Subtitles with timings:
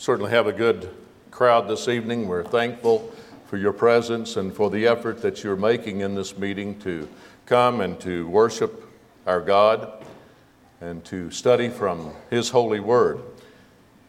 [0.00, 0.88] certainly have a good
[1.30, 2.26] crowd this evening.
[2.26, 3.12] We're thankful
[3.48, 7.06] for your presence and for the effort that you're making in this meeting to
[7.44, 8.88] come and to worship
[9.26, 10.02] our God
[10.80, 13.20] and to study from His holy word.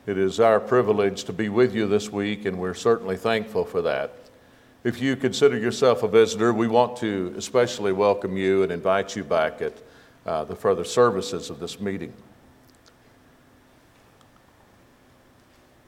[0.05, 3.81] It is our privilege to be with you this week, and we're certainly thankful for
[3.81, 4.13] that.
[4.85, 9.25] If you consider yourself a visitor, we want to especially welcome you and invite you
[9.25, 9.73] back at
[10.25, 12.13] uh, the further services of this meeting.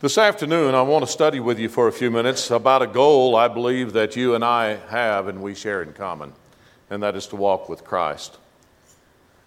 [0.03, 3.37] This afternoon, I want to study with you for a few minutes about a goal
[3.37, 6.33] I believe that you and I have and we share in common,
[6.89, 8.37] and that is to walk with Christ.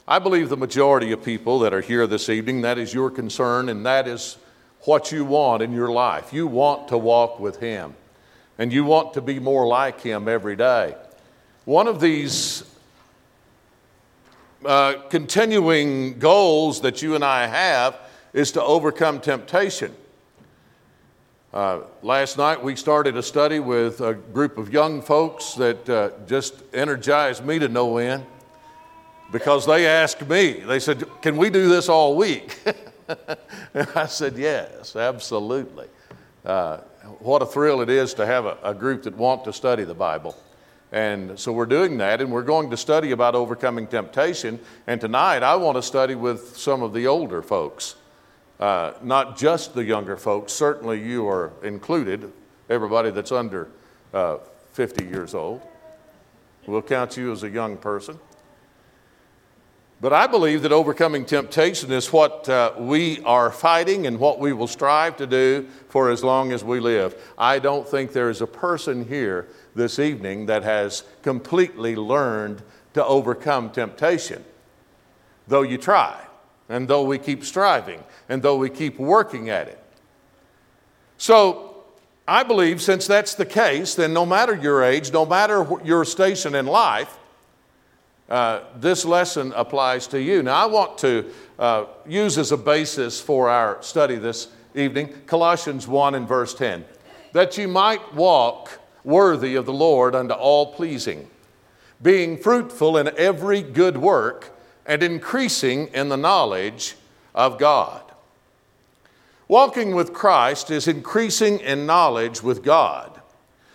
[0.08, 3.68] I believe the majority of people that are here this evening, that is your concern,
[3.68, 4.38] and that is
[4.86, 6.32] what you want in your life.
[6.32, 7.94] You want to walk with Him,
[8.56, 10.94] and you want to be more like Him every day.
[11.66, 12.64] One of these
[14.64, 17.98] uh, continuing goals that you and I have
[18.32, 19.94] is to overcome temptation.
[21.54, 26.10] Uh, last night we started a study with a group of young folks that uh,
[26.26, 28.26] just energized me to no end
[29.32, 32.58] because they asked me, they said, Can we do this all week?
[33.74, 35.86] and I said, Yes, absolutely.
[36.44, 36.78] Uh,
[37.20, 39.94] what a thrill it is to have a, a group that want to study the
[39.94, 40.36] Bible.
[40.92, 44.60] And so we're doing that, and we're going to study about overcoming temptation.
[44.86, 47.96] And tonight I want to study with some of the older folks.
[48.58, 52.32] Uh, not just the younger folks, certainly you are included,
[52.70, 53.68] everybody that's under
[54.14, 54.38] uh,
[54.72, 55.60] 50 years old.
[56.66, 58.18] We'll count you as a young person.
[60.00, 64.52] But I believe that overcoming temptation is what uh, we are fighting and what we
[64.52, 67.32] will strive to do for as long as we live.
[67.38, 72.62] I don't think there is a person here this evening that has completely learned
[72.92, 74.44] to overcome temptation,
[75.46, 76.25] though you try
[76.68, 79.82] and though we keep striving, and though we keep working at it.
[81.18, 81.84] So,
[82.28, 86.56] I believe since that's the case, then no matter your age, no matter your station
[86.56, 87.16] in life,
[88.28, 90.42] uh, this lesson applies to you.
[90.42, 95.86] Now, I want to uh, use as a basis for our study this evening Colossians
[95.86, 96.84] 1 and verse 10
[97.32, 101.28] that you might walk worthy of the Lord unto all pleasing,
[102.02, 104.55] being fruitful in every good work
[104.86, 106.96] and increasing in the knowledge
[107.34, 108.02] of God.
[109.48, 113.20] Walking with Christ is increasing in knowledge with God.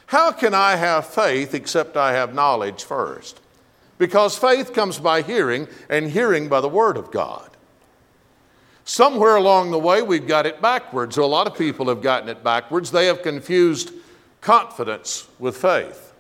[0.07, 3.39] How can I have faith except I have knowledge first?
[3.97, 7.49] Because faith comes by hearing, and hearing by the Word of God.
[8.83, 11.17] Somewhere along the way, we've got it backwards.
[11.17, 12.91] a lot of people have gotten it backwards.
[12.91, 13.93] They have confused
[14.41, 16.13] confidence with faith.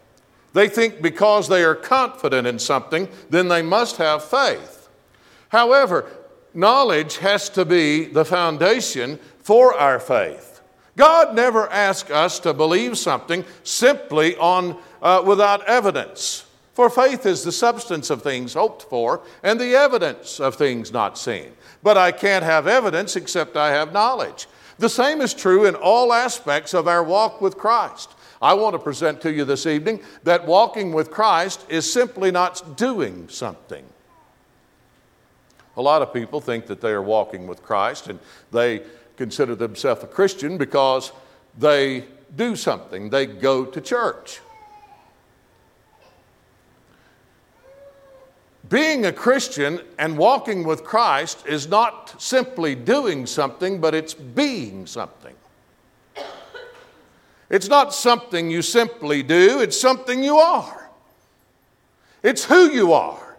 [0.53, 4.80] They think because they are confident in something, then they must have faith.
[5.51, 6.09] However,
[6.53, 10.61] knowledge has to be the foundation for our faith.
[10.95, 16.45] God never asks us to believe something simply on, uh, without evidence.
[16.73, 21.17] For faith is the substance of things hoped for and the evidence of things not
[21.17, 21.51] seen.
[21.83, 24.47] But I can't have evidence except I have knowledge.
[24.79, 28.15] The same is true in all aspects of our walk with Christ.
[28.41, 32.77] I want to present to you this evening that walking with Christ is simply not
[32.77, 33.85] doing something.
[35.77, 38.19] A lot of people think that they are walking with Christ and
[38.51, 38.83] they
[39.17, 41.11] consider themselves a Christian because
[41.57, 42.05] they
[42.35, 44.41] do something, they go to church.
[48.69, 54.87] Being a Christian and walking with Christ is not simply doing something, but it's being
[54.87, 55.35] something.
[57.49, 60.89] It's not something you simply do, it's something you are.
[62.23, 63.30] It's who you are.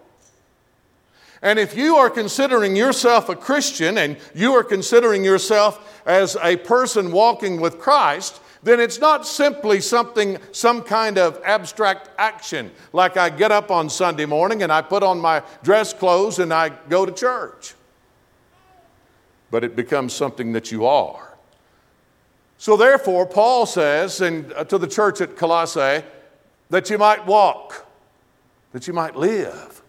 [1.42, 6.56] And if you are considering yourself a Christian and you are considering yourself as a
[6.56, 13.16] person walking with Christ, then it's not simply something, some kind of abstract action, like
[13.16, 16.68] I get up on Sunday morning and I put on my dress clothes and I
[16.88, 17.74] go to church.
[19.50, 21.36] But it becomes something that you are.
[22.56, 26.04] So, therefore, Paul says and, uh, to the church at Colossae
[26.70, 27.84] that you might walk,
[28.70, 29.81] that you might live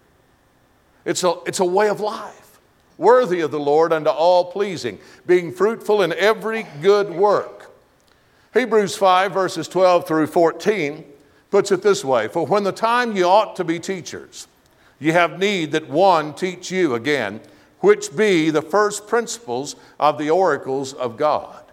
[1.06, 2.60] it's a, it's a way of life,
[2.98, 7.72] worthy of the Lord unto all pleasing, being fruitful in every good work.
[8.54, 11.04] Hebrews 5, verses 12 through 14,
[11.50, 14.48] puts it this way For when the time you ought to be teachers,
[15.00, 17.42] you have need that one teach you again,
[17.80, 21.64] which be the first principles of the oracles of God,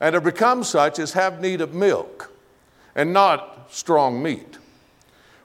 [0.00, 2.32] and to become such as have need of milk,
[2.94, 4.55] and not strong meat.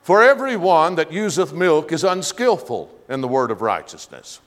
[0.02, 4.42] For every one that useth milk is unskillful in the word of righteousness.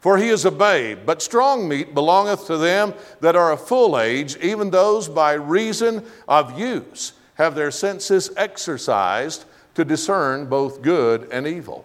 [0.00, 3.98] For he is a babe, but strong meat belongeth to them that are of full
[3.98, 9.44] age, even those by reason of use have their senses exercised
[9.74, 11.84] to discern both good and evil.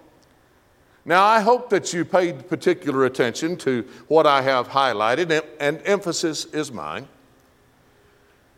[1.06, 6.46] Now, I hope that you paid particular attention to what I have highlighted, and emphasis
[6.46, 7.08] is mine.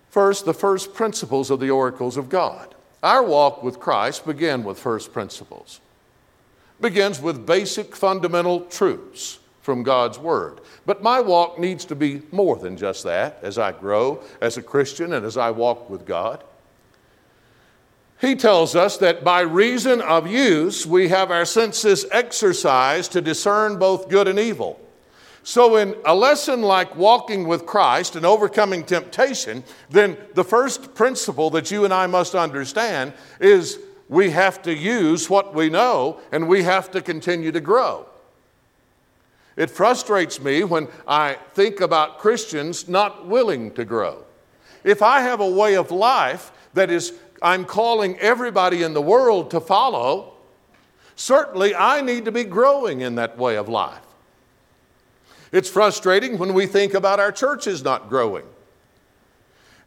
[0.09, 2.73] First, the first principles of the oracles of God.
[3.01, 5.79] Our walk with Christ begin with first principles.
[6.81, 10.61] Begins with basic fundamental truths from God's Word.
[10.85, 14.63] But my walk needs to be more than just that as I grow as a
[14.63, 16.43] Christian and as I walk with God.
[18.19, 23.79] He tells us that by reason of use, we have our senses exercised to discern
[23.79, 24.79] both good and evil.
[25.49, 31.49] So, in a lesson like walking with Christ and overcoming temptation, then the first principle
[31.49, 33.79] that you and I must understand is
[34.09, 38.05] we have to use what we know and we have to continue to grow.
[39.57, 44.25] It frustrates me when I think about Christians not willing to grow.
[44.83, 49.49] If I have a way of life that is, I'm calling everybody in the world
[49.49, 50.33] to follow,
[51.15, 54.05] certainly I need to be growing in that way of life.
[55.51, 58.45] It's frustrating when we think about our churches not growing.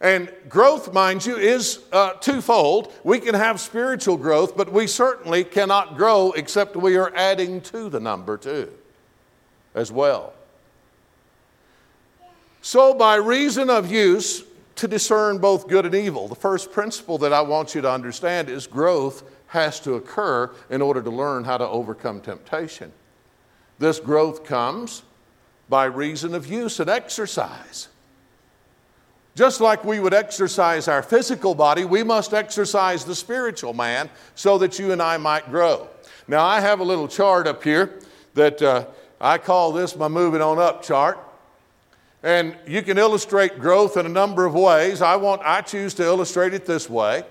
[0.00, 2.92] And growth, mind you, is uh, twofold.
[3.04, 7.88] We can have spiritual growth, but we certainly cannot grow except we are adding to
[7.88, 8.72] the number too
[9.74, 10.34] as well.
[12.60, 14.44] So, by reason of use,
[14.76, 18.48] to discern both good and evil, the first principle that I want you to understand
[18.48, 22.92] is growth has to occur in order to learn how to overcome temptation.
[23.78, 25.02] This growth comes
[25.72, 27.88] by reason of use and exercise.
[29.34, 34.58] Just like we would exercise our physical body, we must exercise the spiritual man so
[34.58, 35.88] that you and I might grow.
[36.28, 37.98] Now, I have a little chart up here
[38.34, 38.84] that uh,
[39.18, 41.18] I call this my moving on up chart.
[42.22, 45.00] And you can illustrate growth in a number of ways.
[45.00, 47.24] I want I choose to illustrate it this way.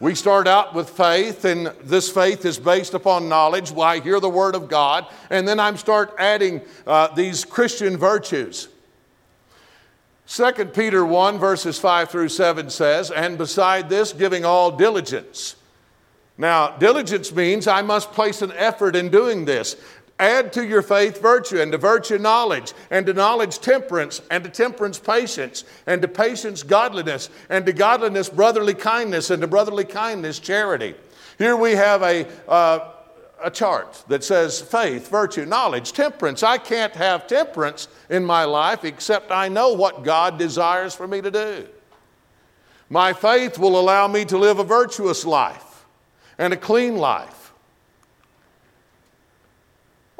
[0.00, 3.70] We start out with faith, and this faith is based upon knowledge.
[3.70, 7.98] Well, I hear the Word of God, and then I start adding uh, these Christian
[7.98, 8.68] virtues.
[10.26, 15.56] 2 Peter 1, verses 5 through 7 says, And beside this, giving all diligence.
[16.38, 19.76] Now, diligence means I must place an effort in doing this.
[20.20, 24.50] Add to your faith virtue, and to virtue knowledge, and to knowledge temperance, and to
[24.50, 30.38] temperance patience, and to patience godliness, and to godliness brotherly kindness, and to brotherly kindness
[30.38, 30.94] charity.
[31.38, 32.90] Here we have a, uh,
[33.42, 36.42] a chart that says faith, virtue, knowledge, temperance.
[36.42, 41.22] I can't have temperance in my life except I know what God desires for me
[41.22, 41.66] to do.
[42.90, 45.86] My faith will allow me to live a virtuous life
[46.36, 47.39] and a clean life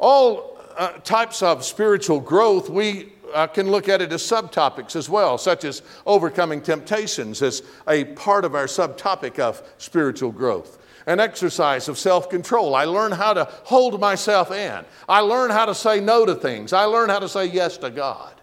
[0.01, 5.09] all uh, types of spiritual growth, we uh, can look at it as subtopics as
[5.09, 10.79] well, such as overcoming temptations as a part of our subtopic of spiritual growth.
[11.05, 12.75] An exercise of self control.
[12.75, 14.85] I learn how to hold myself in.
[15.09, 16.73] I learn how to say no to things.
[16.73, 18.33] I learn how to say yes to God.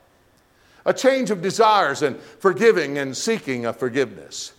[0.84, 4.52] A change of desires and forgiving and seeking of forgiveness.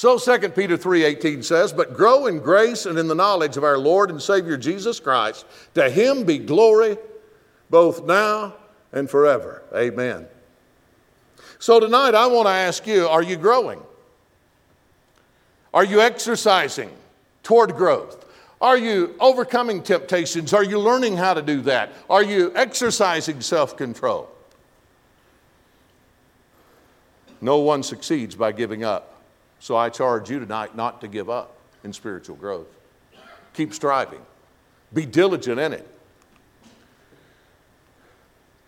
[0.00, 3.76] So 2 Peter 3:18 says, "But grow in grace and in the knowledge of our
[3.76, 5.44] Lord and Savior Jesus Christ.
[5.74, 6.96] To him be glory
[7.68, 8.54] both now
[8.94, 10.26] and forever." Amen.
[11.58, 13.82] So tonight I want to ask you, are you growing?
[15.74, 16.96] Are you exercising
[17.42, 18.24] toward growth?
[18.58, 20.54] Are you overcoming temptations?
[20.54, 21.92] Are you learning how to do that?
[22.08, 24.30] Are you exercising self control?
[27.42, 29.19] No one succeeds by giving up.
[29.60, 32.66] So I charge you tonight not to give up in spiritual growth.
[33.54, 34.20] Keep striving,
[34.92, 35.86] be diligent in it.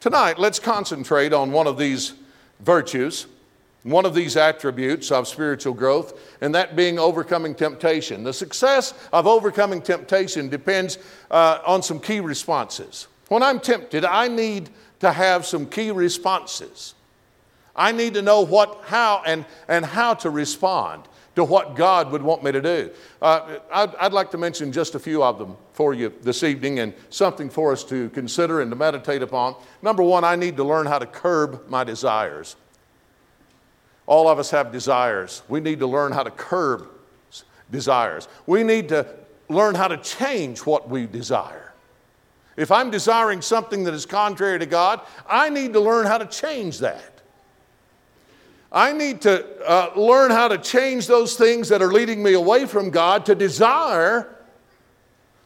[0.00, 2.14] Tonight, let's concentrate on one of these
[2.60, 3.26] virtues,
[3.84, 8.24] one of these attributes of spiritual growth, and that being overcoming temptation.
[8.24, 10.98] The success of overcoming temptation depends
[11.30, 13.06] uh, on some key responses.
[13.28, 14.70] When I'm tempted, I need
[15.00, 16.94] to have some key responses.
[17.74, 22.22] I need to know what, how, and, and how to respond to what God would
[22.22, 22.90] want me to do.
[23.20, 26.80] Uh, I'd, I'd, like to mention just a few of them for you this evening
[26.80, 29.56] and something for us to consider and to meditate upon.
[29.80, 32.56] Number one, I need to learn how to curb my desires.
[34.06, 35.42] All of us have desires.
[35.48, 36.88] We need to learn how to curb
[37.70, 38.28] desires.
[38.46, 39.06] We need to
[39.48, 41.72] learn how to change what we desire.
[42.56, 46.26] If I'm desiring something that is contrary to God, I need to learn how to
[46.26, 47.21] change that.
[48.72, 52.64] I need to uh, learn how to change those things that are leading me away
[52.64, 54.34] from God to desire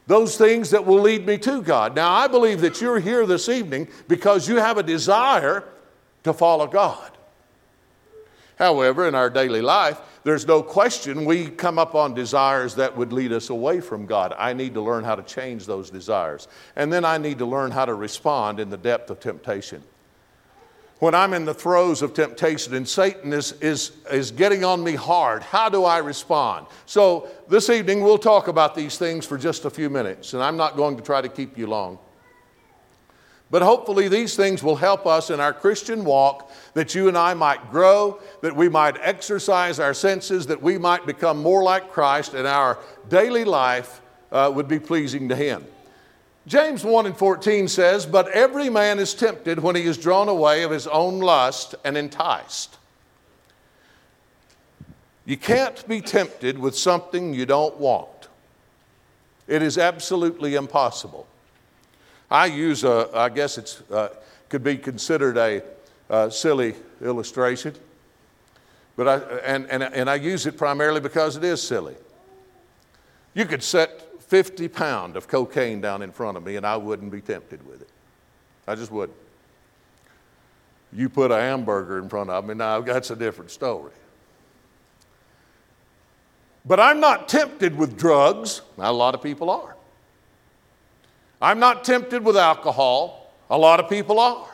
[0.07, 1.97] those things that will lead me to God.
[1.97, 5.65] Now, I believe that you're here this evening because you have a desire
[6.23, 7.11] to follow God.
[8.57, 13.13] However, in our daily life, there's no question we come up on desires that would
[13.13, 14.35] lead us away from God.
[14.39, 16.49] I need to learn how to change those desires.
[16.75, 19.83] And then I need to learn how to respond in the depth of temptation.
[20.99, 24.95] When I'm in the throes of temptation and Satan is, is, is getting on me
[24.95, 26.67] hard, how do I respond?
[26.87, 30.57] So, this evening we'll talk about these things for just a few minutes, and I'm
[30.57, 31.99] not going to try to keep you long.
[33.51, 37.35] But hopefully, these things will help us in our Christian walk that you and I
[37.35, 42.33] might grow, that we might exercise our senses, that we might become more like Christ,
[42.33, 44.01] and our daily life
[44.33, 45.65] uh, would be pleasing to Him.
[46.47, 50.63] James 1 and 14 says, But every man is tempted when he is drawn away
[50.63, 52.79] of his own lust and enticed.
[55.25, 58.29] You can't be tempted with something you don't want.
[59.49, 61.27] It is absolutely impossible.
[62.31, 64.09] I use a, I guess it uh,
[64.49, 65.63] could be considered a,
[66.09, 67.75] a silly illustration,
[68.97, 71.95] but I, and, and, and I use it primarily because it is silly.
[73.35, 77.13] You could set 50 pound of cocaine down in front of me and I wouldn't
[77.13, 77.89] be tempted with it.
[78.67, 79.19] I just wouldn't.
[80.93, 83.93] You put a hamburger in front of me, now that's a different story.
[86.65, 88.63] But I'm not tempted with drugs.
[88.77, 89.77] Now, a lot of people are.
[91.41, 93.33] I'm not tempted with alcohol.
[93.51, 94.49] A lot of people are.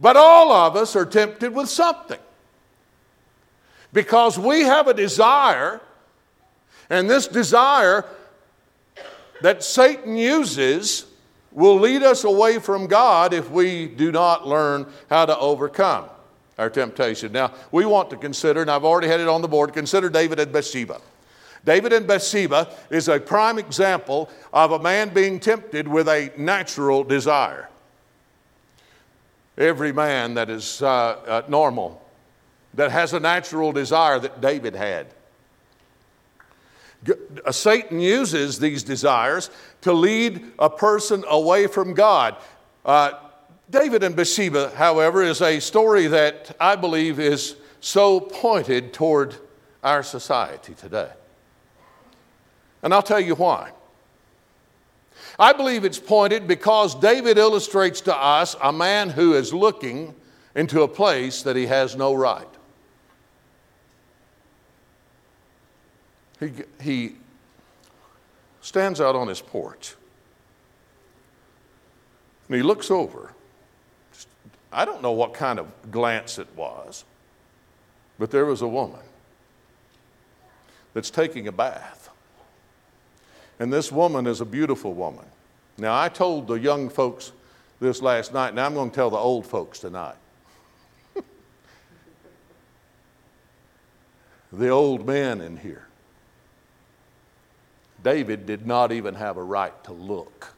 [0.00, 2.18] But all of us are tempted with something.
[3.92, 5.80] Because we have a desire,
[6.88, 8.04] and this desire
[9.42, 11.06] that Satan uses
[11.52, 16.08] will lead us away from God if we do not learn how to overcome
[16.58, 17.32] our temptation.
[17.32, 20.38] Now, we want to consider, and I've already had it on the board, consider David
[20.38, 21.00] and Bathsheba.
[21.64, 27.04] David and Bathsheba is a prime example of a man being tempted with a natural
[27.04, 27.68] desire.
[29.58, 32.02] Every man that is uh, uh, normal,
[32.74, 35.08] that has a natural desire that David had.
[37.08, 42.36] Uh, Satan uses these desires to lead a person away from God.
[42.84, 43.12] Uh,
[43.70, 49.36] David and Bathsheba, however, is a story that I believe is so pointed toward
[49.82, 51.10] our society today.
[52.82, 53.72] And I'll tell you why.
[55.38, 60.14] I believe it's pointed because David illustrates to us a man who is looking
[60.54, 62.46] into a place that he has no right.
[66.40, 67.16] He, he
[68.62, 69.94] stands out on his porch
[72.48, 73.32] and he looks over.
[74.72, 77.04] I don't know what kind of glance it was,
[78.18, 79.00] but there was a woman
[80.94, 82.10] that's taking a bath.
[83.58, 85.26] And this woman is a beautiful woman.
[85.78, 87.32] Now, I told the young folks
[87.78, 90.16] this last night, and I'm going to tell the old folks tonight.
[94.52, 95.86] the old men in here.
[98.02, 100.54] David did not even have a right to look.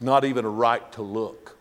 [0.00, 1.56] Not even a right to look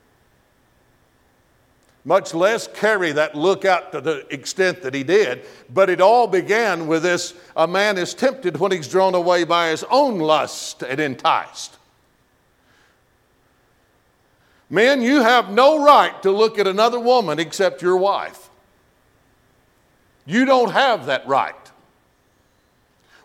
[2.10, 5.46] much less carry that look out to the extent that he did.
[5.72, 9.70] But it all began with this a man is tempted when he's drawn away by
[9.70, 11.78] his own lust and enticed.
[14.72, 18.50] Men, you have no right to look at another woman except your wife.
[20.26, 21.56] You don't have that right.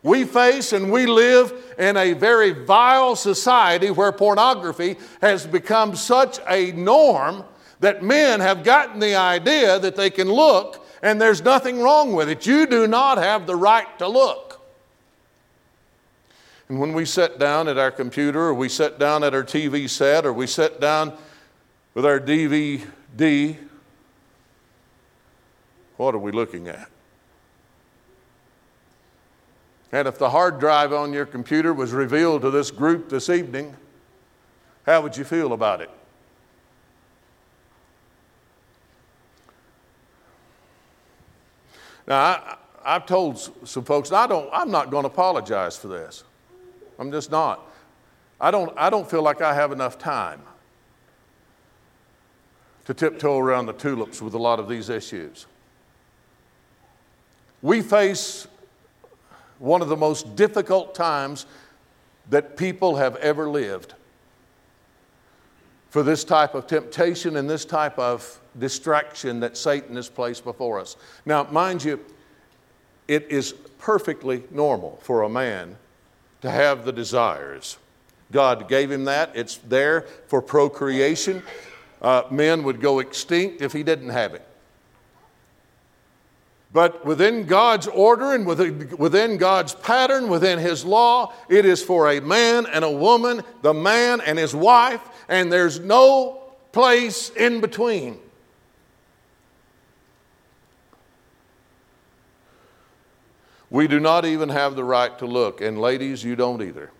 [0.04, 6.38] We face and we live in a very vile society where pornography has become such
[6.46, 7.42] a norm
[7.80, 12.28] that men have gotten the idea that they can look and there's nothing wrong with
[12.28, 12.46] it.
[12.46, 14.60] You do not have the right to look.
[16.68, 19.88] And when we sit down at our computer, or we sit down at our TV
[19.88, 21.16] set, or we sit down
[21.92, 23.56] with our DVD,
[25.96, 26.90] what are we looking at?
[29.94, 33.76] And if the hard drive on your computer was revealed to this group this evening,
[34.84, 35.90] how would you feel about it?
[42.08, 46.24] Now, I, I've told some folks, I don't, I'm not going to apologize for this.
[46.98, 47.64] I'm just not.
[48.40, 50.40] I don't, I don't feel like I have enough time
[52.86, 55.46] to tiptoe around the tulips with a lot of these issues.
[57.62, 58.48] We face
[59.58, 61.46] one of the most difficult times
[62.30, 63.94] that people have ever lived
[65.90, 70.80] for this type of temptation and this type of distraction that Satan has placed before
[70.80, 70.96] us.
[71.24, 72.00] Now, mind you,
[73.06, 75.76] it is perfectly normal for a man
[76.40, 77.78] to have the desires.
[78.32, 79.30] God gave him that.
[79.34, 81.42] It's there for procreation.
[82.02, 84.46] Uh, men would go extinct if he didn't have it.
[86.74, 92.20] But within God's order and within God's pattern, within His law, it is for a
[92.20, 98.18] man and a woman, the man and his wife, and there's no place in between.
[103.70, 106.90] We do not even have the right to look, and ladies, you don't either.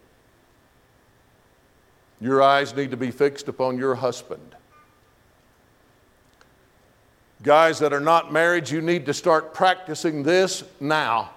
[2.21, 4.55] Your eyes need to be fixed upon your husband.
[7.45, 11.31] Guys that are not married, you need to start practicing this now.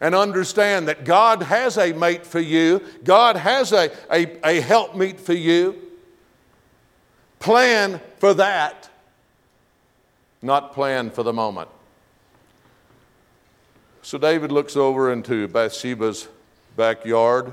[0.00, 5.18] And understand that God has a mate for you, God has a, a, a helpmeet
[5.18, 5.80] for you.
[7.40, 8.88] Plan for that,
[10.40, 11.68] not plan for the moment.
[14.02, 16.28] So David looks over into Bathsheba's
[16.76, 17.52] backyard,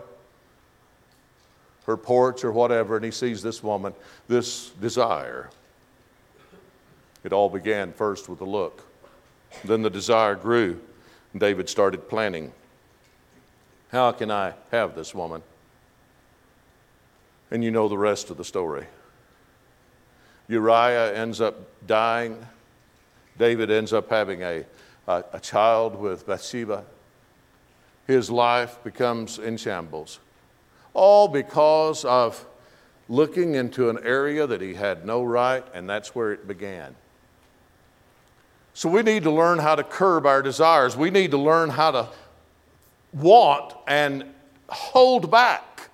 [1.88, 3.94] her porch or whatever, and he sees this woman,
[4.28, 5.50] this desire.
[7.24, 8.86] It all began first with a look.
[9.64, 10.80] Then the desire grew,
[11.34, 12.52] and David started planning.
[13.92, 15.44] How can I have this woman?
[17.52, 18.86] And you know the rest of the story.
[20.48, 22.46] Uriah ends up dying.
[23.38, 24.66] David ends up having a,
[25.08, 26.86] a, a child with Bathsheba.
[28.08, 30.20] His life becomes in shambles.
[30.94, 32.46] All because of
[33.08, 36.96] looking into an area that he had no right, and that's where it began.
[38.74, 40.96] So we need to learn how to curb our desires.
[40.96, 42.10] We need to learn how to
[43.14, 44.26] want and
[44.70, 45.90] hold back.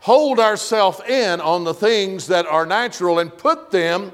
[0.00, 4.12] Hold ourselves in on the things that are natural and put them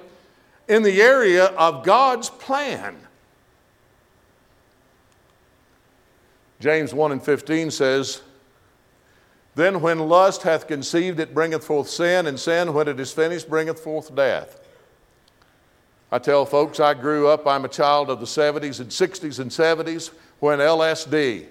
[0.69, 2.97] in the area of God's plan.
[6.61, 8.21] James 1 and 15 says,
[9.55, 13.49] Then when lust hath conceived, it bringeth forth sin, and sin, when it is finished,
[13.49, 14.61] bringeth forth death.
[16.11, 19.51] I tell folks I grew up, I'm a child of the 70s and 60s and
[19.51, 21.47] 70s when LSD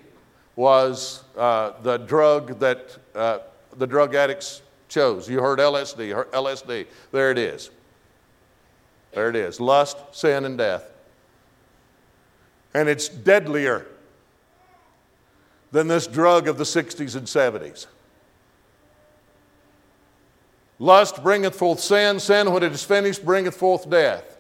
[0.56, 3.40] was uh, the drug that uh,
[3.78, 5.30] the drug addicts chose.
[5.30, 6.88] You heard LSD, LSD.
[7.12, 7.70] There it is.
[9.14, 10.92] There it is lust, sin, and death.
[12.74, 13.86] And it's deadlier
[15.72, 17.86] than this drug of the 60s and 70s.
[20.80, 24.37] Lust bringeth forth sin, sin, when it is finished, bringeth forth death.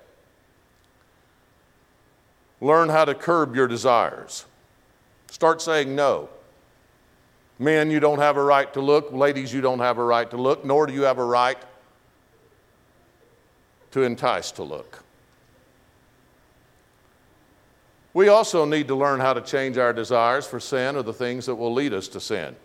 [2.60, 4.46] Learn how to curb your desires.
[5.30, 6.30] Start saying no.
[7.60, 9.12] Men, you don't have a right to look.
[9.12, 11.58] Ladies, you don't have a right to look, nor do you have a right
[13.92, 15.04] to entice to look.
[18.14, 21.46] We also need to learn how to change our desires for sin or the things
[21.46, 22.56] that will lead us to sin.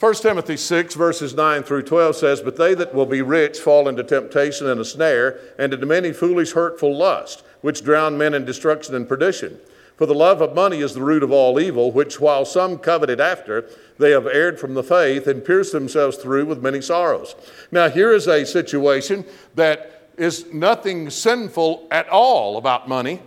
[0.00, 3.88] 1 Timothy 6, verses 9 through 12 says, But they that will be rich fall
[3.88, 8.44] into temptation and a snare, and into many foolish, hurtful lusts which drown men in
[8.44, 9.58] destruction and perdition.
[9.96, 13.22] For the love of money is the root of all evil, which while some coveted
[13.22, 13.64] after,
[13.96, 17.34] they have erred from the faith and pierced themselves through with many sorrows.
[17.72, 19.24] Now, here is a situation
[19.54, 23.22] that is nothing sinful at all about money.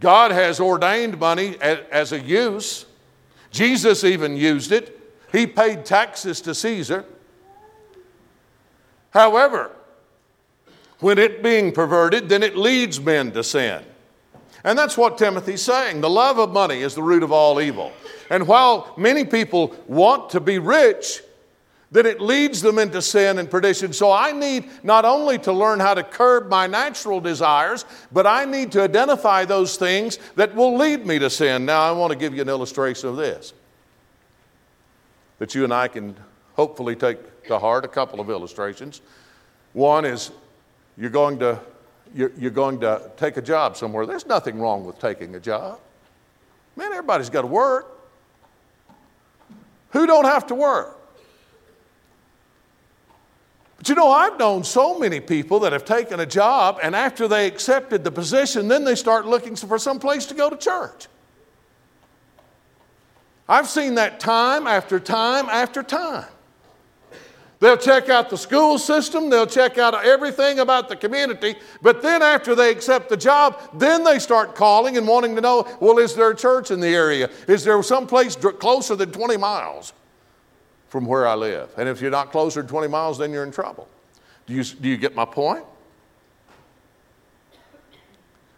[0.00, 2.84] God has ordained money as a use.
[3.50, 5.00] Jesus even used it.
[5.32, 7.06] He paid taxes to Caesar.
[9.08, 9.70] However,
[11.00, 13.82] when it being perverted, then it leads men to sin.
[14.64, 16.00] And that's what Timothy's saying.
[16.00, 17.92] The love of money is the root of all evil.
[18.30, 21.20] And while many people want to be rich,
[21.90, 23.92] then it leads them into sin and perdition.
[23.92, 28.46] So I need not only to learn how to curb my natural desires, but I
[28.46, 31.66] need to identify those things that will lead me to sin.
[31.66, 33.52] Now, I want to give you an illustration of this
[35.38, 36.16] that you and I can
[36.54, 39.02] hopefully take to heart a couple of illustrations.
[39.72, 40.30] One is
[40.96, 41.60] you're going to,
[42.14, 44.06] you're, you're going to take a job somewhere.
[44.06, 45.80] There's nothing wrong with taking a job.
[46.76, 47.90] Man, everybody's got to work.
[49.90, 50.98] Who don't have to work?
[53.76, 57.28] But you know, I've known so many people that have taken a job, and after
[57.28, 61.06] they accepted the position, then they start looking for some place to go to church.
[63.48, 66.26] I've seen that time after time after time.
[67.64, 72.20] They'll check out the school system, they'll check out everything about the community, but then
[72.20, 76.14] after they accept the job, then they start calling and wanting to know well, is
[76.14, 77.30] there a church in the area?
[77.48, 79.94] Is there some place closer than 20 miles
[80.88, 81.70] from where I live?
[81.78, 83.88] And if you're not closer than 20 miles, then you're in trouble.
[84.44, 85.64] Do you, do you get my point?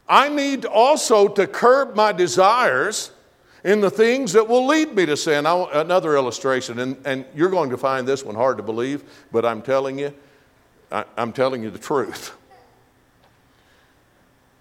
[0.08, 3.12] I need also to curb my desires
[3.66, 5.44] in the things that will lead me to sin.
[5.44, 9.02] I, another illustration, and, and you're going to find this one hard to believe,
[9.32, 10.14] but I'm telling you,
[10.92, 12.32] I, I'm telling you the truth.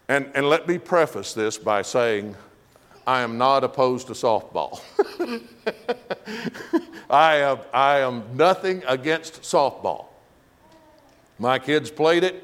[0.08, 2.36] And, and let me preface this by saying
[3.06, 4.82] I am not opposed to softball.
[7.08, 10.08] I, am, I am nothing against softball.
[11.38, 12.44] My kids played it,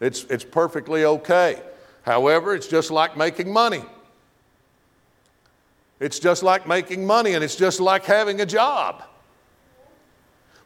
[0.00, 1.60] it's, it's perfectly okay.
[2.00, 3.84] However, it's just like making money.
[6.02, 9.04] It's just like making money, and it's just like having a job.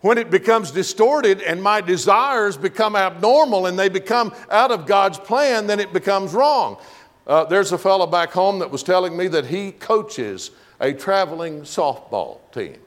[0.01, 5.19] When it becomes distorted and my desires become abnormal and they become out of God's
[5.19, 6.79] plan, then it becomes wrong.
[7.27, 11.63] Uh, there's a fellow back home that was telling me that he coaches a traveling
[11.63, 12.79] softball team.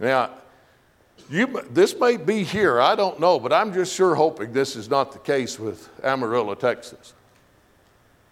[0.00, 0.30] Now,
[1.28, 4.88] you, this may be here, I don't know, but I'm just sure hoping this is
[4.88, 7.12] not the case with Amarillo, Texas.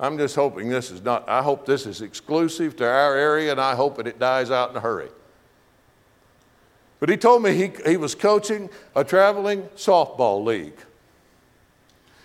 [0.01, 3.61] I'm just hoping this is not, I hope this is exclusive to our area and
[3.61, 5.11] I hope that it dies out in a hurry.
[7.01, 10.79] But he told me he, he was coaching a traveling softball league.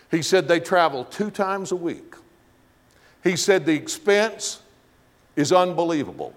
[0.10, 2.16] He said they travel two times a week.
[3.24, 4.62] He said the expense
[5.36, 6.34] is unbelievable.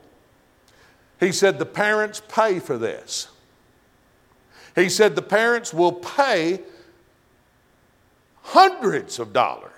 [1.21, 3.29] He said the parents pay for this.
[4.75, 6.63] He said the parents will pay
[8.43, 9.78] hundreds of dollars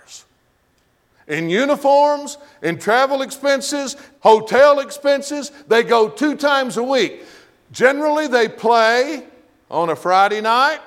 [1.27, 5.51] in uniforms, in travel expenses, hotel expenses.
[5.67, 7.23] They go two times a week.
[7.71, 9.25] Generally, they play
[9.69, 10.79] on a Friday night,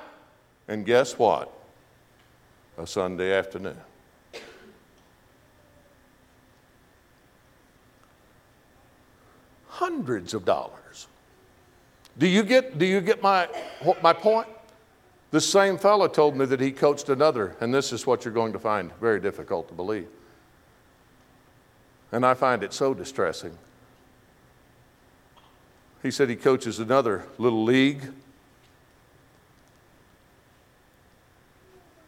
[0.67, 1.51] and guess what?
[2.77, 3.77] A Sunday afternoon.
[9.67, 11.07] Hundreds of dollars.
[12.17, 13.49] Do you get, do you get my,
[14.01, 14.47] my point?
[15.31, 18.53] The same fellow told me that he coached another, and this is what you're going
[18.53, 20.07] to find very difficult to believe.
[22.15, 23.57] And I find it so distressing.
[26.01, 28.03] He said he coaches another little league.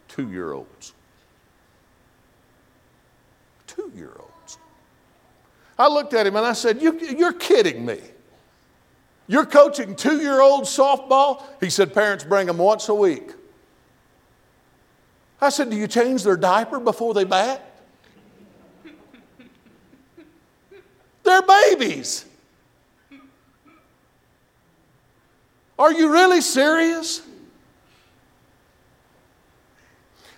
[0.08, 0.94] Two year olds.
[3.66, 4.56] Two year olds.
[5.78, 8.00] I looked at him and I said, you, You're kidding me.
[9.26, 11.42] You're coaching two year old softball?
[11.60, 13.32] He said, Parents bring them once a week.
[15.38, 17.67] I said, Do you change their diaper before they bat?
[21.28, 22.24] They're babies.
[25.78, 27.20] Are you really serious?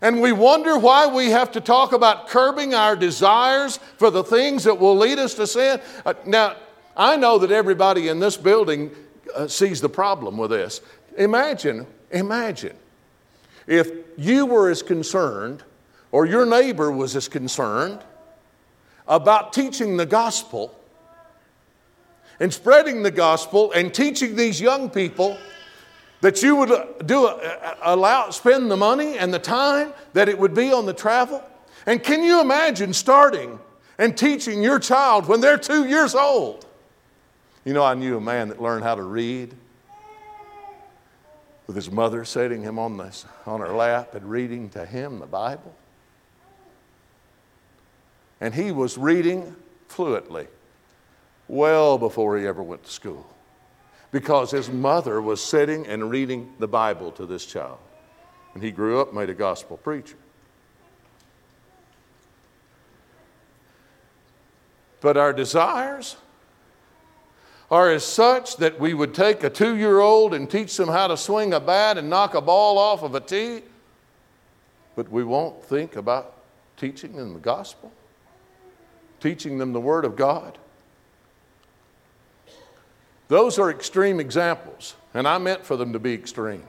[0.03, 4.65] And we wonder why we have to talk about curbing our desires for the things
[4.65, 5.81] that will lead us to sin.
[6.05, 6.57] Uh, now,
[6.97, 8.91] I know that everybody in this building
[9.37, 10.81] uh, sees the problem with this.
[11.17, 12.75] Imagine, imagine
[13.69, 15.63] if you were as concerned,
[16.11, 18.01] or your neighbor was as concerned
[19.07, 20.75] about teaching the gospel
[22.41, 25.39] and spreading the gospel and teaching these young people
[26.23, 30.39] that you would uh, do uh, allow spend the money and the time that it
[30.39, 31.43] would be on the travel?
[31.87, 33.59] And can you imagine starting
[33.99, 36.67] and teaching your child when they're two years old?
[37.65, 39.55] You know i knew a man that learned how to read
[41.67, 45.27] with his mother sitting him on, this, on her lap and reading to him the
[45.27, 45.73] bible.
[48.41, 49.55] And he was reading
[49.87, 50.49] fluently
[51.51, 53.27] well before he ever went to school
[54.13, 57.79] because his mother was sitting and reading the Bible to this child.
[58.55, 60.17] And he grew up, made a gospel preacher.
[65.01, 66.17] But our desires
[67.71, 71.07] are as such that we would take a two year old and teach them how
[71.07, 73.63] to swing a bat and knock a ball off of a tee,
[74.97, 76.43] but we won't think about
[76.77, 77.93] teaching them the gospel,
[79.21, 80.59] teaching them the Word of God.
[83.31, 86.65] Those are extreme examples, and I meant for them to be extreme.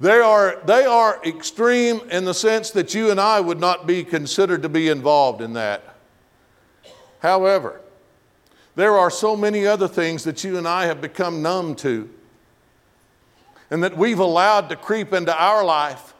[0.00, 4.02] They are, they are extreme in the sense that you and I would not be
[4.02, 5.94] considered to be involved in that.
[7.18, 7.82] However,
[8.76, 12.08] there are so many other things that you and I have become numb to
[13.70, 16.14] and that we've allowed to creep into our life.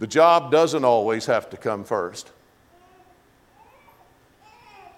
[0.00, 2.32] The job doesn't always have to come first.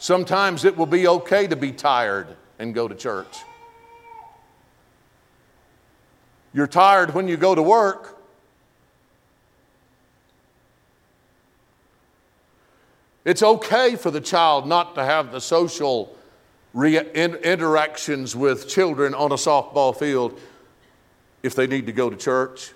[0.04, 2.26] Sometimes it will be okay to be tired
[2.58, 3.38] and go to church.
[6.52, 8.22] You're tired when you go to work.
[13.24, 16.14] It's okay for the child not to have the social
[16.74, 20.38] re- interactions with children on a softball field
[21.42, 22.74] if they need to go to church.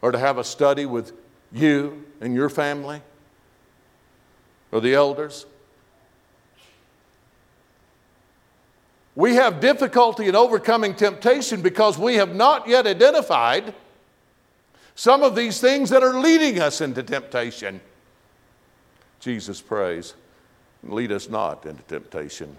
[0.00, 1.12] or to have a study with
[1.52, 3.02] you and your family
[4.72, 5.44] or the elders.
[9.14, 13.74] We have difficulty in overcoming temptation because we have not yet identified
[14.94, 17.80] some of these things that are leading us into temptation.
[19.20, 20.14] Jesus prays,
[20.82, 22.56] lead us not into temptation.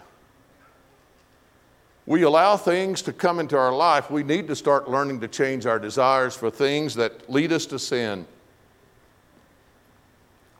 [2.05, 4.11] We allow things to come into our life.
[4.11, 7.79] We need to start learning to change our desires for things that lead us to
[7.79, 8.27] sin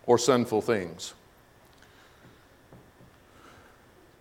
[0.06, 1.14] or sinful things.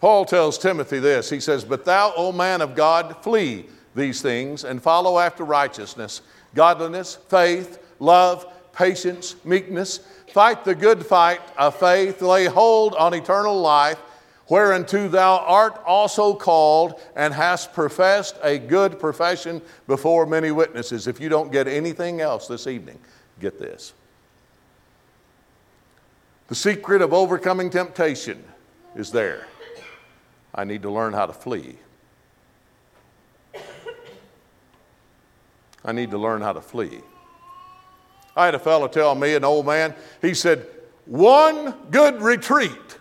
[0.03, 1.31] Paul tells Timothy this.
[1.31, 6.23] He says, But thou, O man of God, flee these things and follow after righteousness,
[6.57, 9.99] godliness, faith, love, patience, meekness.
[10.33, 14.01] Fight the good fight of faith, lay hold on eternal life,
[14.49, 21.07] whereunto thou art also called and hast professed a good profession before many witnesses.
[21.07, 22.99] If you don't get anything else this evening,
[23.39, 23.93] get this.
[26.49, 28.43] The secret of overcoming temptation
[28.97, 29.47] is there.
[30.55, 31.77] I need to learn how to flee.
[35.85, 37.01] I need to learn how to flee.
[38.37, 40.67] I had a fellow tell me, an old man, he said,
[41.07, 42.99] one good retreat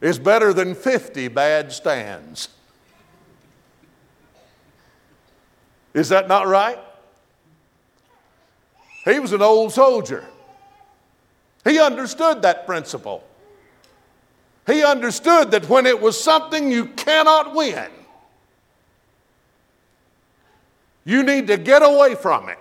[0.00, 2.48] is better than 50 bad stands.
[5.94, 6.78] Is that not right?
[9.04, 10.24] He was an old soldier.
[11.64, 13.24] He understood that principle.
[14.66, 17.88] He understood that when it was something you cannot win,
[21.04, 22.58] you need to get away from it.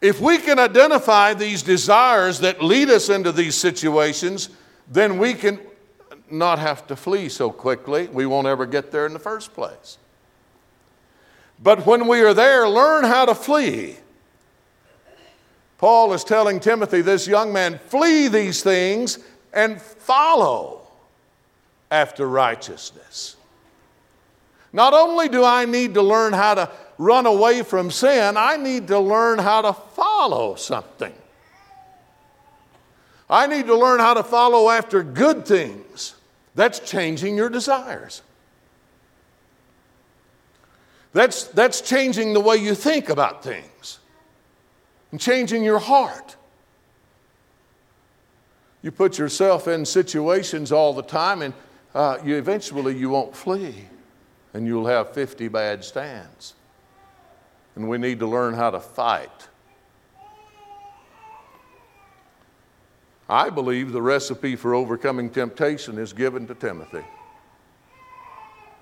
[0.00, 4.50] If we can identify these desires that lead us into these situations,
[4.90, 5.60] then we can
[6.28, 8.08] not have to flee so quickly.
[8.08, 9.98] We won't ever get there in the first place.
[11.62, 13.96] But when we are there, learn how to flee.
[15.78, 19.18] Paul is telling Timothy, this young man, flee these things
[19.52, 20.86] and follow
[21.90, 23.36] after righteousness.
[24.72, 28.88] Not only do I need to learn how to run away from sin, I need
[28.88, 31.12] to learn how to follow something.
[33.28, 36.14] I need to learn how to follow after good things.
[36.54, 38.22] That's changing your desires.
[41.12, 44.00] That's, that's changing the way you think about things
[45.14, 46.34] and changing your heart.
[48.82, 51.54] You put yourself in situations all the time, and
[51.94, 53.76] uh, you eventually you won't flee,
[54.54, 56.54] and you'll have 50 bad stands.
[57.76, 59.48] And we need to learn how to fight.
[63.28, 67.04] I believe the recipe for overcoming temptation is given to Timothy.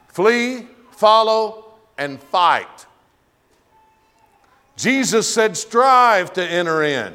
[0.09, 2.87] Flee, follow, and fight.
[4.77, 7.15] Jesus said, strive to enter in.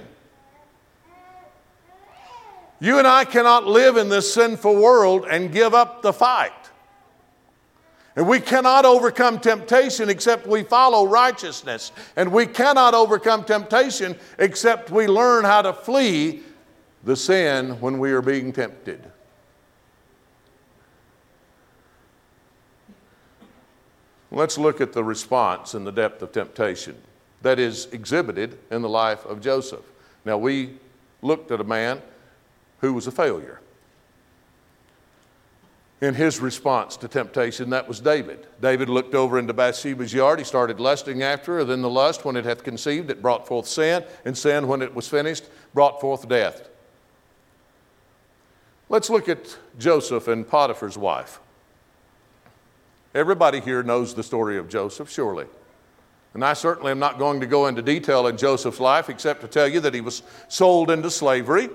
[2.80, 6.52] You and I cannot live in this sinful world and give up the fight.
[8.16, 11.92] And we cannot overcome temptation except we follow righteousness.
[12.16, 16.42] And we cannot overcome temptation except we learn how to flee
[17.04, 19.12] the sin when we are being tempted.
[24.30, 26.98] Let's look at the response and the depth of temptation
[27.42, 29.86] that is exhibited in the life of Joseph.
[30.26, 30.78] Now, we
[31.22, 32.02] looked at a man
[32.82, 33.60] who was a failure.
[36.00, 38.46] In his response to temptation, that was David.
[38.62, 40.38] David looked over into Bathsheba's yard.
[40.38, 41.64] He started lusting after her.
[41.64, 44.04] Then the lust, when it hath conceived, it brought forth sin.
[44.24, 46.70] And sin, when it was finished, brought forth death.
[48.90, 51.40] Let's look at Joseph and Potiphar's wife.
[53.16, 55.48] Everybody here knows the story of Joseph, surely.
[56.38, 59.48] And I certainly am not going to go into detail in Joseph's life except to
[59.48, 61.68] tell you that he was sold into slavery.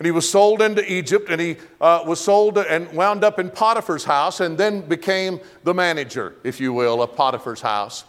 [0.00, 3.50] And he was sold into Egypt and he uh, was sold and wound up in
[3.50, 8.02] Potiphar's house and then became the manager, if you will, of Potiphar's house.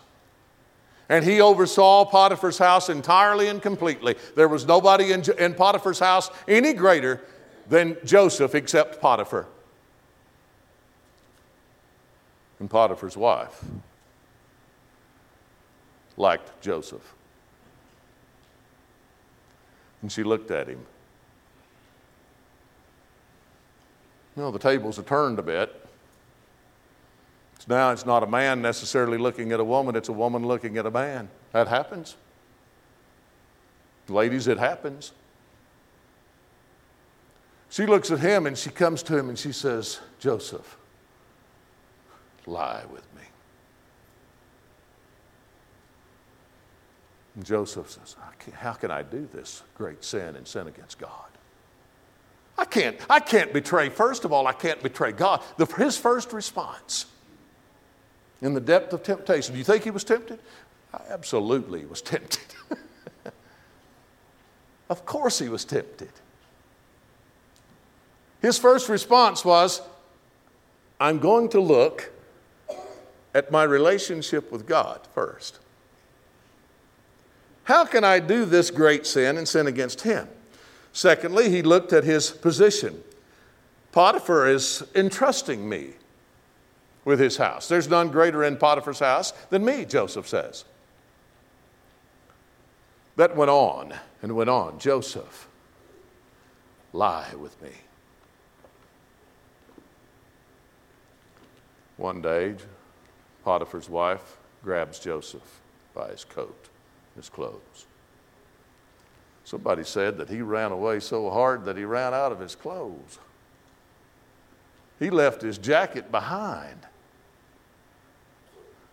[1.07, 4.15] And he oversaw Potiphar's house entirely and completely.
[4.35, 7.21] There was nobody in, in Potiphar's house any greater
[7.69, 9.45] than Joseph except Potiphar
[12.59, 13.63] and Potiphar's wife
[16.17, 17.13] liked Joseph.
[20.02, 20.86] And she looked at him.
[24.36, 25.80] You know, the tables are turned a bit.
[27.60, 30.78] So now it's not a man necessarily looking at a woman, it's a woman looking
[30.78, 31.30] at a man.
[31.54, 32.17] That happens.
[34.10, 35.13] Ladies, it happens.
[37.69, 40.78] She looks at him and she comes to him and she says, Joseph,
[42.45, 43.23] lie with me.
[47.36, 48.15] And Joseph says,
[48.54, 51.10] How can I do this great sin and sin against God?
[52.58, 55.41] I can't, I can't betray, first of all, I can't betray God.
[55.58, 57.08] The, his first response
[58.41, 60.39] in the depth of temptation, do you think he was tempted?
[61.10, 62.46] Absolutely, he was tempted.
[64.89, 66.12] of course, he was tempted.
[68.41, 69.82] His first response was,
[71.00, 72.12] I'm going to look
[73.34, 75.60] at my relationship with God first.
[77.63, 80.28] How can I do this great sin and sin against him?
[80.91, 83.04] Secondly, he looked at his position.
[83.91, 85.93] Potiphar is entrusting me
[87.06, 87.67] with his house.
[87.67, 90.65] There's none greater in Potiphar's house than me, Joseph says.
[93.15, 94.80] That went on and went on.
[94.80, 95.47] Joseph,
[96.91, 97.69] lie with me.
[101.97, 102.56] One day,
[103.43, 105.62] Potiphar's wife grabs Joseph
[105.93, 106.69] by his coat,
[107.15, 107.86] his clothes.
[109.43, 113.19] Somebody said that he ran away so hard that he ran out of his clothes.
[114.99, 116.80] He left his jacket behind.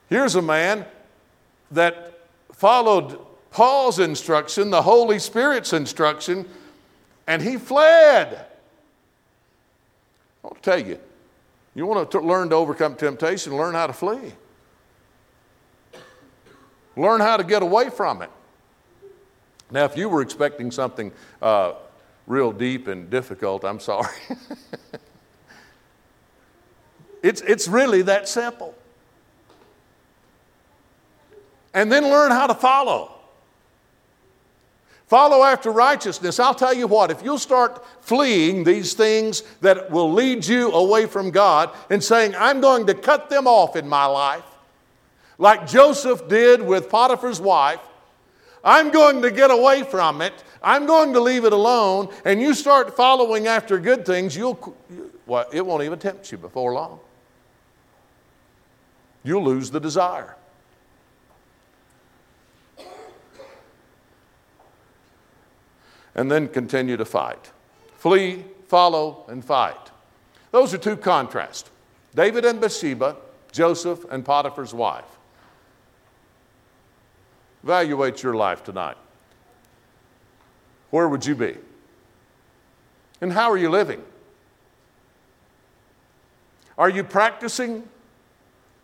[0.09, 0.87] Here's a man
[1.71, 2.19] that
[2.53, 3.19] followed
[3.53, 6.49] Paul's instruction, the Holy Spirit's instruction,
[7.27, 8.47] and he fled.
[10.45, 10.99] I'll tell you,
[11.75, 14.33] you want to learn to overcome temptation, learn how to flee.
[17.01, 18.29] Learn how to get away from it.
[19.71, 21.73] Now, if you were expecting something uh,
[22.27, 24.13] real deep and difficult, I'm sorry.
[27.23, 28.75] it's, it's really that simple.
[31.73, 33.15] And then learn how to follow.
[35.07, 36.39] Follow after righteousness.
[36.39, 41.07] I'll tell you what, if you'll start fleeing these things that will lead you away
[41.07, 44.45] from God and saying, I'm going to cut them off in my life,
[45.41, 47.81] like Joseph did with Potiphar's wife,
[48.63, 50.35] I'm going to get away from it.
[50.63, 52.11] I'm going to leave it alone.
[52.27, 54.77] And you start following after good things, you'll,
[55.27, 57.01] well, it won't even tempt you before long.
[59.25, 60.37] You'll lose the desire.
[66.17, 67.51] and then continue to fight.
[67.97, 69.91] Flee, follow, and fight.
[70.51, 71.71] Those are two contrasts
[72.15, 73.17] David and Bathsheba,
[73.53, 75.20] Joseph and Potiphar's wife.
[77.63, 78.97] Evaluate your life tonight.
[80.91, 81.57] Where would you be?
[83.21, 84.03] And how are you living?
[86.79, 87.87] Are you practicing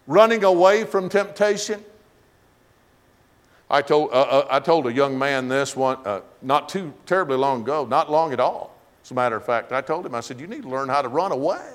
[0.06, 1.82] running away from temptation?
[3.68, 7.36] I told, uh, uh, I told a young man this one, uh, not too terribly
[7.36, 8.76] long ago, not long at all.
[9.02, 11.02] As a matter of fact, I told him, I said, You need to learn how
[11.02, 11.72] to run away.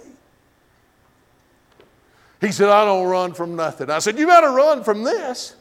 [2.39, 3.89] He said, I don't run from nothing.
[3.89, 5.55] I said, You better run from this.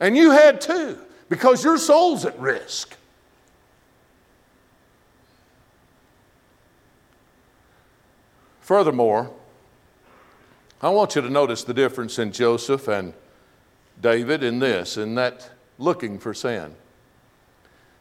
[0.00, 2.96] And you had to, because your soul's at risk.
[8.60, 9.30] Furthermore,
[10.82, 13.14] I want you to notice the difference in Joseph and
[14.00, 16.74] David in this, in that looking for sin.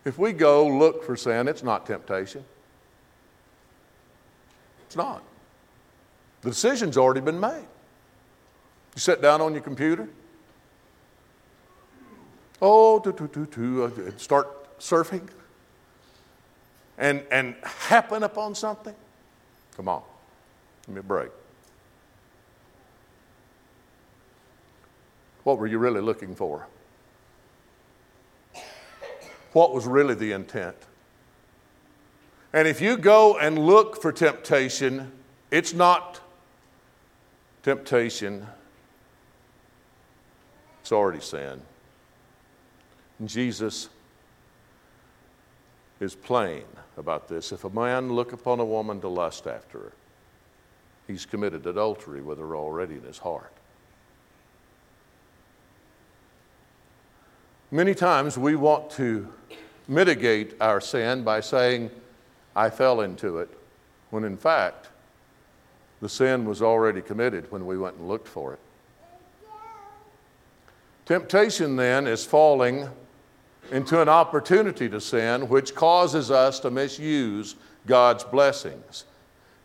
[0.06, 2.44] If we go look for sin, it's not temptation.
[4.86, 5.24] It's not.
[6.42, 7.66] The decision's already been made.
[8.96, 10.08] You sit down on your computer.
[12.62, 15.28] Oh, do, do, do, do, uh, start surfing
[16.98, 18.96] and, and happen upon something.
[19.76, 20.02] Come on,
[20.86, 21.30] give me a break.
[25.44, 26.68] What were you really looking for?
[29.54, 30.76] What was really the intent?
[32.54, 35.12] And if you go and look for temptation,
[35.52, 36.20] it's not
[37.64, 38.48] temptation,
[40.82, 41.62] it's already sin.
[43.26, 43.90] Jesus
[46.00, 46.64] is plain
[46.98, 47.52] about this.
[47.52, 49.92] If a man look upon a woman to lust after her,
[51.08, 53.52] he's committed adultery with her already in his heart.
[57.72, 59.28] Many times we want to
[59.88, 61.90] mitigate our sin by saying,
[62.56, 63.50] I fell into it,
[64.10, 64.90] when in fact,
[66.02, 68.60] the sin was already committed when we went and looked for it.
[71.06, 72.90] Temptation then is falling
[73.72, 77.56] into an opportunity to sin, which causes us to misuse
[77.86, 79.06] God's blessings.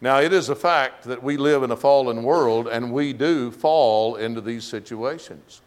[0.00, 3.50] Now, it is a fact that we live in a fallen world and we do
[3.50, 5.60] fall into these situations.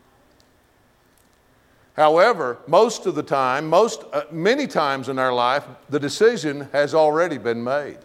[1.95, 6.93] However, most of the time, most, uh, many times in our life, the decision has
[6.93, 7.99] already been made.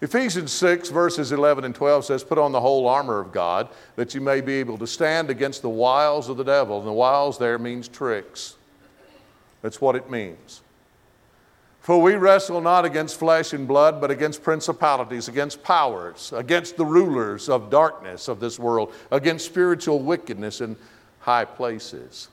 [0.00, 4.14] Ephesians 6, verses 11 and 12 says, Put on the whole armor of God that
[4.14, 6.78] you may be able to stand against the wiles of the devil.
[6.78, 8.54] And the wiles there means tricks.
[9.64, 10.60] That's what it means.
[11.80, 16.84] For we wrestle not against flesh and blood, but against principalities, against powers, against the
[16.84, 20.76] rulers of darkness of this world, against spiritual wickedness in
[21.20, 22.28] high places.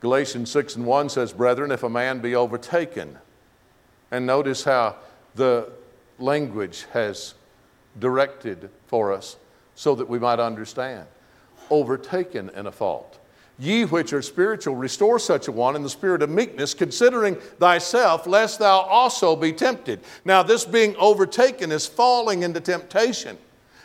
[0.00, 3.16] Galatians 6 and 1 says, Brethren, if a man be overtaken,
[4.10, 4.96] and notice how
[5.36, 5.70] the
[6.18, 7.34] language has
[8.00, 9.36] directed for us
[9.76, 11.06] so that we might understand.
[11.70, 13.20] Overtaken in a fault.
[13.58, 18.26] Ye which are spiritual, restore such a one in the spirit of meekness, considering thyself,
[18.26, 20.00] lest thou also be tempted.
[20.26, 23.38] Now, this being overtaken is falling into temptation.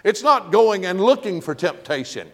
[0.03, 2.29] It's not going and looking for temptation.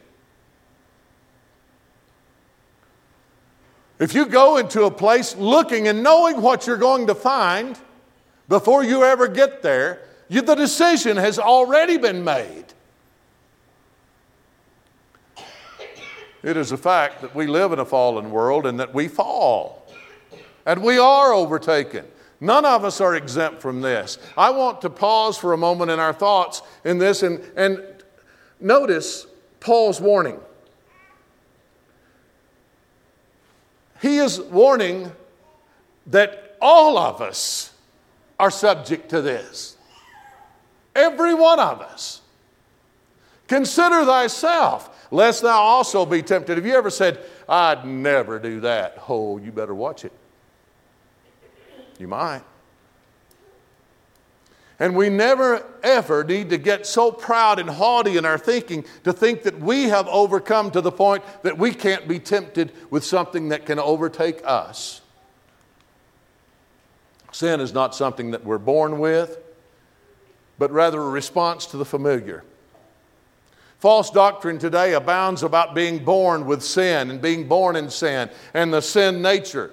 [3.99, 7.77] If you go into a place looking and knowing what you're going to find
[8.47, 12.65] before you ever get there, you, the decision has already been made.
[16.47, 19.85] It is a fact that we live in a fallen world and that we fall.
[20.65, 22.05] And we are overtaken.
[22.39, 24.17] None of us are exempt from this.
[24.37, 27.83] I want to pause for a moment in our thoughts in this and, and
[28.61, 29.27] notice
[29.59, 30.39] Paul's warning.
[34.01, 35.11] He is warning
[36.05, 37.73] that all of us
[38.39, 39.75] are subject to this.
[40.95, 42.21] Every one of us.
[43.49, 46.57] Consider thyself lest thou also be tempted.
[46.57, 49.03] Have you ever said, I'd never do that?
[49.07, 50.11] Oh, you better watch it.
[51.99, 52.43] You might.
[54.79, 59.13] And we never ever need to get so proud and haughty in our thinking to
[59.13, 63.49] think that we have overcome to the point that we can't be tempted with something
[63.49, 65.01] that can overtake us.
[67.31, 69.39] Sin is not something that we're born with,
[70.59, 72.43] but rather a response to the familiar.
[73.79, 78.73] False doctrine today abounds about being born with sin and being born in sin and
[78.73, 79.71] the sin nature.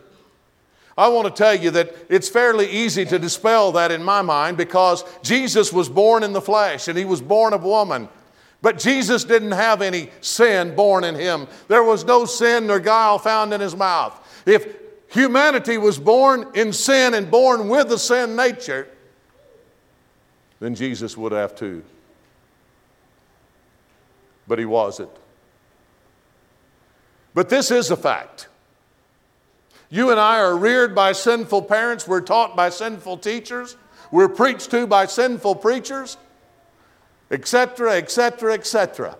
[0.97, 4.57] I want to tell you that it's fairly easy to dispel that in my mind
[4.57, 8.09] because Jesus was born in the flesh and he was born of woman.
[8.63, 11.49] But Jesus didn't have any sin born in him.
[11.69, 14.19] There was no sin nor guile found in his mouth.
[14.47, 14.77] If
[15.09, 18.87] humanity was born in sin and born with the sin nature,
[20.61, 21.83] then Jesus would have too
[24.47, 25.11] but he wasn't.
[27.35, 28.49] But this is a fact.
[29.91, 33.77] You and I are reared by sinful parents, we're taught by sinful teachers,
[34.11, 36.17] we're preached to by sinful preachers,
[37.31, 39.17] etc., etc., etc.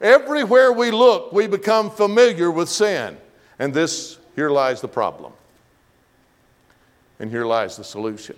[0.00, 3.16] Everywhere we look, we become familiar with sin.
[3.58, 5.32] And this, here lies the problem.
[7.20, 8.36] And here lies the solution.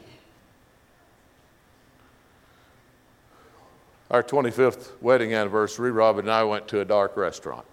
[4.11, 7.67] Our 25th wedding anniversary, Robin and I went to a dark restaurant.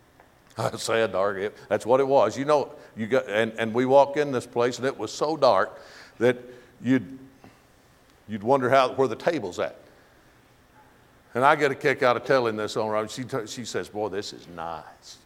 [0.58, 2.36] I say a dark, that's what it was.
[2.36, 5.36] You know, you got, and, and we walk in this place and it was so
[5.36, 5.80] dark
[6.18, 6.36] that
[6.82, 7.18] you'd,
[8.28, 9.76] you'd wonder how, where the table's at.
[11.34, 13.08] And I get a kick out of telling this on Robin.
[13.08, 15.18] She, she says, Boy, this is nice.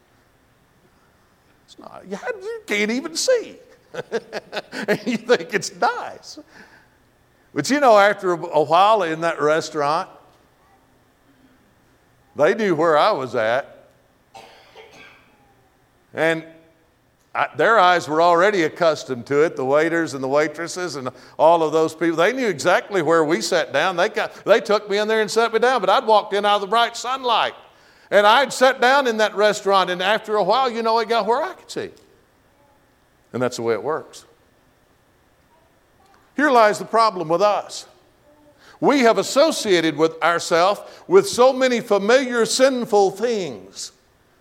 [1.65, 3.57] It's not, you, you can't even see.
[4.71, 6.37] and you think it's nice.
[7.53, 10.09] But you know, after a while in that restaurant,
[12.35, 13.89] they knew where I was at.
[16.13, 16.45] And
[17.33, 21.63] I, their eyes were already accustomed to it, the waiters and the waitresses and all
[21.63, 22.15] of those people.
[22.15, 23.97] They knew exactly where we sat down.
[23.97, 26.45] They, got, they took me in there and set me down, but I'd walked in
[26.45, 27.53] out of the bright sunlight.
[28.09, 31.25] And I'd sat down in that restaurant, and after a while, you know, it got
[31.25, 31.89] where I could see.
[33.33, 34.25] And that's the way it works.
[36.37, 37.85] Here lies the problem with us.
[38.79, 43.91] We have associated with ourselves with so many familiar sinful things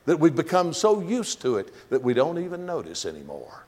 [0.06, 3.64] that we've become so used to it that we don't even notice anymore.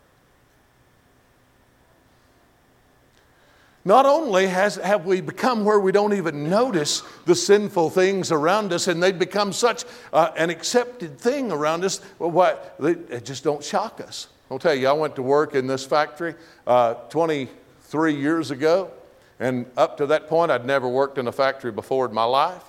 [3.86, 8.72] Not only has, have we become where we don't even notice the sinful things around
[8.72, 13.44] us, and they've become such uh, an accepted thing around us, well, what, they, just
[13.44, 14.26] don't shock us.
[14.50, 16.34] I'll tell you, I went to work in this factory
[16.66, 18.90] uh, 23 years ago.
[19.38, 22.64] And up to that point, I'd never worked in a factory before in my life.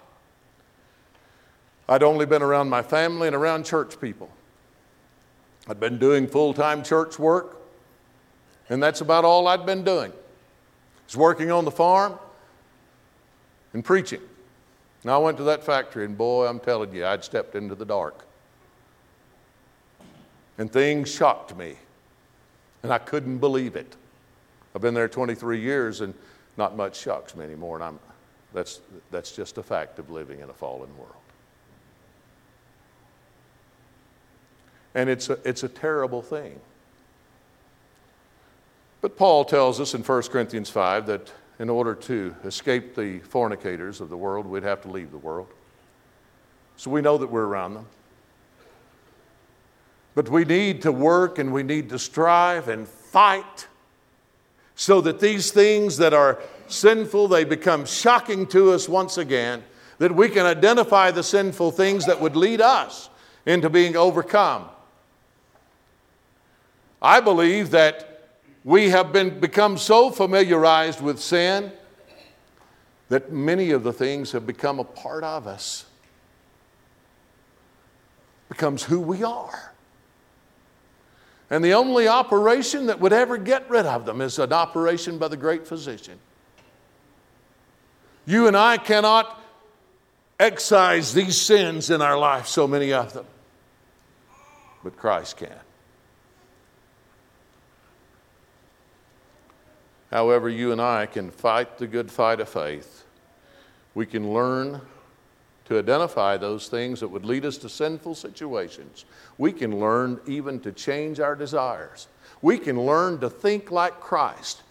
[1.87, 4.29] I'd only been around my family and around church people.
[5.69, 7.61] I'd been doing full time church work,
[8.69, 10.11] and that's about all I'd been doing.
[10.11, 12.19] I was working on the farm
[13.73, 14.21] and preaching.
[15.03, 17.85] Now I went to that factory, and boy, I'm telling you, I'd stepped into the
[17.85, 18.25] dark.
[20.57, 21.75] And things shocked me,
[22.83, 23.95] and I couldn't believe it.
[24.75, 26.13] I've been there 23 years, and
[26.57, 27.99] not much shocks me anymore, and I'm,
[28.53, 28.81] that's,
[29.11, 31.13] that's just a fact of living in a fallen world.
[34.95, 36.59] And it's a, it's a terrible thing.
[39.01, 44.01] But Paul tells us in 1 Corinthians 5 that in order to escape the fornicators
[44.01, 45.47] of the world, we'd have to leave the world.
[46.77, 47.85] So we know that we're around them.
[50.15, 53.67] But we need to work and we need to strive and fight
[54.77, 59.63] so that these things that are sinful they become shocking to us once again
[59.97, 63.09] that we can identify the sinful things that would lead us
[63.47, 64.69] into being overcome.
[67.01, 68.29] I believe that
[68.63, 71.71] we have been become so familiarized with sin
[73.09, 75.85] that many of the things have become a part of us.
[78.49, 79.73] Becomes who we are
[81.49, 85.27] and the only operation that would ever get rid of them is an operation by
[85.27, 86.19] the great physician.
[88.25, 89.41] You and I cannot
[90.39, 93.25] excise these sins in our life, so many of them,
[94.83, 95.59] but Christ can.
[100.11, 103.05] However, you and I can fight the good fight of faith.
[103.93, 104.81] We can learn
[105.67, 109.03] to identify those things that would lead us to sinful situations.
[109.37, 112.07] We can learn even to change our desires.
[112.41, 114.63] We can learn to think like Christ.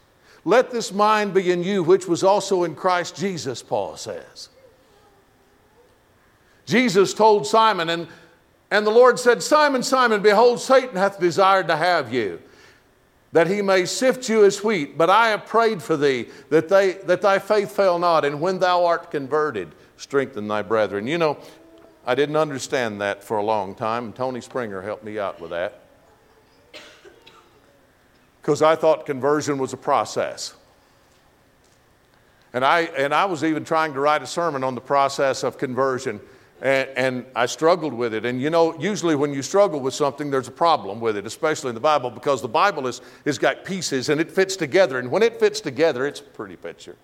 [0.47, 4.49] Let this mind be in you, which was also in Christ Jesus, Paul says.
[6.65, 8.09] Jesus told Simon, and,
[8.71, 12.41] and the Lord said, Simon, Simon, behold, Satan hath desired to have you,
[13.33, 14.97] that he may sift you as wheat.
[14.97, 18.61] But I have prayed for thee, that, they, that thy faith fail not, and when
[18.61, 21.07] thou art converted, strengthen thy brethren.
[21.07, 21.39] You know,
[22.07, 25.81] I didn't understand that for a long time, Tony Springer helped me out with that.
[28.41, 30.55] Because I thought conversion was a process.
[32.53, 35.59] And I, and I was even trying to write a sermon on the process of
[35.59, 36.21] conversion,
[36.63, 38.25] and, and I struggled with it.
[38.25, 41.71] And you know, usually when you struggle with something, there's a problem with it, especially
[41.71, 44.99] in the Bible, because the Bible is, is got pieces and it fits together.
[44.99, 46.97] And when it fits together, it's a pretty picture.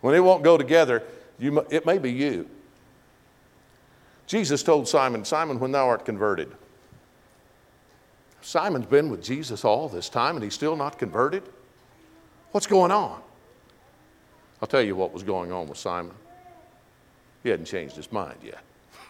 [0.00, 1.02] When it won't go together,
[1.40, 2.48] you, it may be you.
[4.26, 6.52] Jesus told Simon, Simon, when thou art converted.
[8.42, 11.42] Simon's been with Jesus all this time and he's still not converted?
[12.52, 13.20] What's going on?
[14.62, 16.14] I'll tell you what was going on with Simon.
[17.42, 18.62] He hadn't changed his mind yet.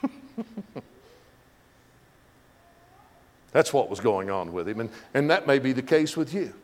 [3.53, 6.33] That's what was going on with him, and, and that may be the case with
[6.33, 6.55] you.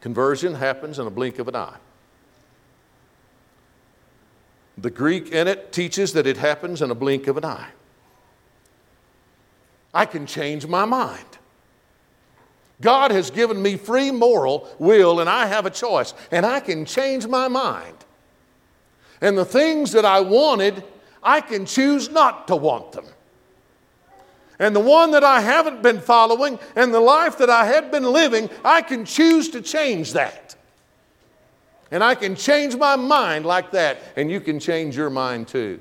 [0.00, 1.76] Conversion happens in a blink of an eye.
[4.80, 7.70] The Greek in it teaches that it happens in a blink of an eye.
[9.92, 11.24] I can change my mind.
[12.80, 16.84] God has given me free moral will, and I have a choice, and I can
[16.84, 17.96] change my mind.
[19.20, 20.84] And the things that I wanted,
[21.24, 23.06] I can choose not to want them.
[24.60, 28.04] And the one that I haven't been following, and the life that I had been
[28.04, 30.54] living, I can choose to change that.
[31.90, 35.80] And I can change my mind like that, and you can change your mind too.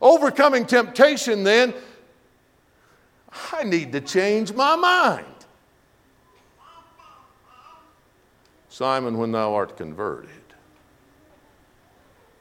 [0.00, 1.74] Overcoming temptation, then,
[3.52, 5.26] I need to change my mind.
[8.68, 10.30] Simon, when thou art converted.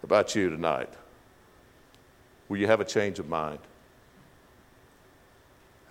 [0.04, 0.90] About you tonight,
[2.50, 3.60] will you have a change of mind?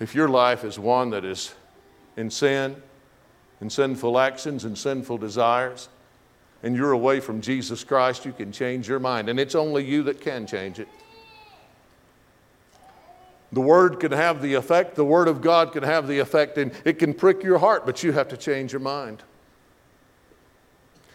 [0.01, 1.55] If your life is one that is
[2.17, 2.83] in sin,
[3.61, 5.89] in sinful actions, and sinful desires,
[6.63, 9.29] and you're away from Jesus Christ, you can change your mind.
[9.29, 10.89] And it's only you that can change it.
[13.53, 16.73] The Word can have the effect, the Word of God can have the effect, and
[16.85, 19.23] it can prick your heart, but you have to change your mind.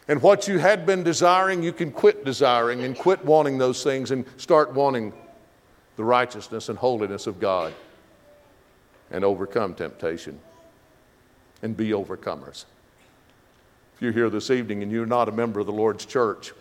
[0.08, 4.12] And what you had been desiring, you can quit desiring and quit wanting those things
[4.12, 5.14] and start wanting
[5.96, 7.74] the righteousness and holiness of God
[9.12, 10.40] and overcome temptation
[11.62, 12.66] and be overcomers.
[13.96, 16.52] If you're here this evening and you're not a member of the Lord's church,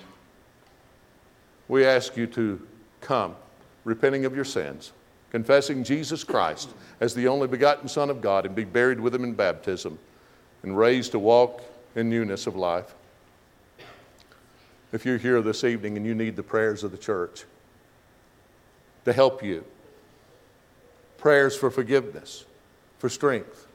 [1.67, 2.65] we ask you to
[3.01, 3.35] come,
[3.83, 4.93] repenting of your sins,
[5.33, 6.71] confessing Jesus Christ
[7.01, 9.99] as the only begotten Son of God, and be buried with him in baptism,
[10.63, 11.61] and raised to walk
[11.97, 12.95] in newness of life.
[14.93, 17.45] If you're here this evening and you need the prayers of the church
[19.07, 19.65] to help you,
[21.19, 22.45] prayers for forgiveness,
[23.01, 23.67] for strength,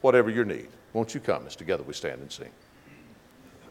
[0.00, 2.48] whatever your need, won't you come as together we stand and sing?